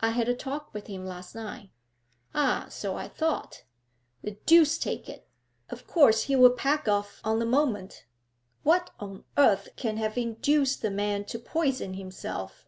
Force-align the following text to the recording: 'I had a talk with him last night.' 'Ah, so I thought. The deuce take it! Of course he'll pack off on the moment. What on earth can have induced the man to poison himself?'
'I 0.00 0.10
had 0.10 0.28
a 0.28 0.34
talk 0.34 0.74
with 0.74 0.88
him 0.88 1.06
last 1.06 1.36
night.' 1.36 1.70
'Ah, 2.34 2.66
so 2.68 2.96
I 2.96 3.06
thought. 3.06 3.62
The 4.22 4.32
deuce 4.44 4.76
take 4.76 5.08
it! 5.08 5.28
Of 5.70 5.86
course 5.86 6.24
he'll 6.24 6.50
pack 6.50 6.88
off 6.88 7.20
on 7.22 7.38
the 7.38 7.46
moment. 7.46 8.04
What 8.64 8.90
on 8.98 9.22
earth 9.38 9.68
can 9.76 9.98
have 9.98 10.18
induced 10.18 10.82
the 10.82 10.90
man 10.90 11.26
to 11.26 11.38
poison 11.38 11.94
himself?' 11.94 12.66